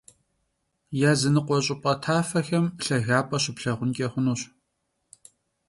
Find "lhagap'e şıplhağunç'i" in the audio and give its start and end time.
2.83-4.05